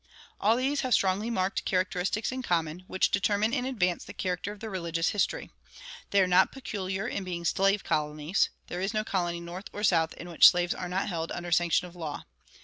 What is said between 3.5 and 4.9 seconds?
in advance the character of their